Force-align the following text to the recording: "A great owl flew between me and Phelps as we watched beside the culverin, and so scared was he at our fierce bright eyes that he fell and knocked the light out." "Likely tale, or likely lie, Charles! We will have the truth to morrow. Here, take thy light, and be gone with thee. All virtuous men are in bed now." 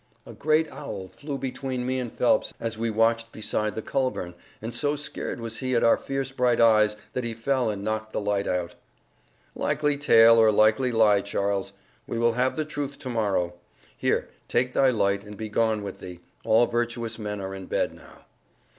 "A 0.25 0.33
great 0.33 0.67
owl 0.71 1.09
flew 1.09 1.37
between 1.37 1.85
me 1.85 1.99
and 1.99 2.11
Phelps 2.11 2.55
as 2.59 2.75
we 2.75 2.89
watched 2.89 3.31
beside 3.31 3.75
the 3.75 3.83
culverin, 3.83 4.33
and 4.59 4.73
so 4.73 4.95
scared 4.95 5.39
was 5.39 5.59
he 5.59 5.75
at 5.75 5.83
our 5.83 5.95
fierce 5.95 6.31
bright 6.31 6.59
eyes 6.59 6.97
that 7.13 7.23
he 7.23 7.35
fell 7.35 7.69
and 7.69 7.83
knocked 7.83 8.11
the 8.11 8.19
light 8.19 8.47
out." 8.47 8.73
"Likely 9.53 9.97
tale, 9.97 10.39
or 10.39 10.51
likely 10.51 10.91
lie, 10.91 11.21
Charles! 11.21 11.73
We 12.07 12.17
will 12.17 12.33
have 12.33 12.55
the 12.55 12.65
truth 12.65 12.97
to 12.97 13.09
morrow. 13.09 13.53
Here, 13.95 14.27
take 14.47 14.73
thy 14.73 14.89
light, 14.89 15.23
and 15.23 15.37
be 15.37 15.49
gone 15.49 15.83
with 15.83 15.99
thee. 15.99 16.21
All 16.43 16.65
virtuous 16.65 17.19
men 17.19 17.39
are 17.39 17.53
in 17.53 17.67
bed 17.67 17.93
now." 17.93 18.25